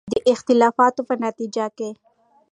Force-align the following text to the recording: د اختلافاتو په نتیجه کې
د 0.11 0.13
اختلافاتو 0.31 1.01
په 1.07 1.13
نتیجه 1.25 1.65
کې 1.77 1.89